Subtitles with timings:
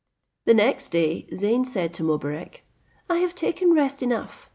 [0.45, 2.63] The next day Zeyn said to Mobarec,
[3.07, 4.49] "I have taken rest enough.